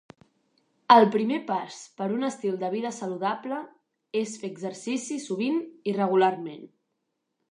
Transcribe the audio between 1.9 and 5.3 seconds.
per a un estil de vida saludable és fer exercici